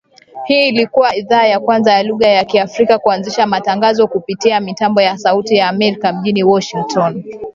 Hii 0.47 0.67
ilikua 0.67 1.15
idhaa 1.15 1.45
ya 1.45 1.59
kwanza 1.59 1.93
ya 1.93 2.03
lugha 2.03 2.27
ya 2.29 2.43
Kiafrika 2.45 2.99
kuanzisha 2.99 3.47
matangazo 3.47 4.07
kupitia 4.07 4.59
mitambo 4.59 5.01
ya 5.01 5.17
Sauti 5.17 5.55
ya 5.55 5.69
Amerika 5.69 6.13
mjini 6.13 6.43
Washington 6.43 7.23